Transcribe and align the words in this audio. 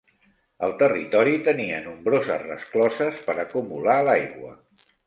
El 0.67 0.71
territori 0.79 1.35
tenia 1.49 1.83
nombroses 1.89 2.43
rescloses 2.49 3.25
per 3.31 3.41
acumular 3.47 4.03
l'aigua. 4.11 4.61